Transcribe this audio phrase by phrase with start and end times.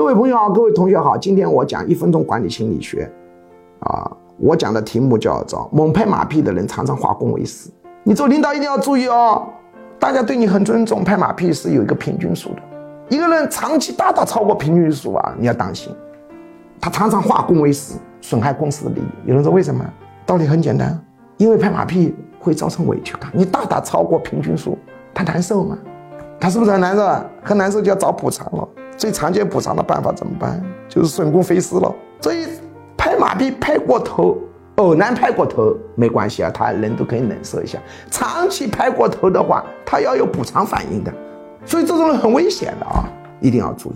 [0.00, 3.06] 各位朋友好，各位同学好，今天我讲一分钟管理心理学，
[3.80, 7.70] 啊，我讲的题目叫做“猛拍马屁的人常常化公为私”。
[8.02, 9.46] 你做领导一定要注意哦，
[9.98, 12.62] 大家对你很尊重，拍马屁是有一个平均数的。
[13.10, 15.94] 一个人长期大大超过平均数啊，你要当心，
[16.80, 19.04] 他常常化公为私，损害公司的利益。
[19.26, 19.84] 有人说为什么？
[20.24, 20.98] 道理很简单，
[21.36, 24.78] 因为拍马屁会造成委屈感，你大大超过平均数，
[25.12, 25.76] 他难受吗？
[26.40, 27.06] 他是不是很难受？
[27.42, 28.66] 很难受就要找补偿了。
[29.00, 30.62] 最常见补偿的办法怎么办？
[30.86, 31.90] 就是损公肥私了。
[32.20, 32.46] 所以
[32.98, 34.36] 拍马屁拍过头，
[34.76, 37.78] 偶然拍过头没关系啊，他人都可以忍受一下。
[38.10, 41.10] 长期拍过头的话，他要有补偿反应的。
[41.64, 43.08] 所以这种人很危险的啊，
[43.40, 43.94] 一定要注意。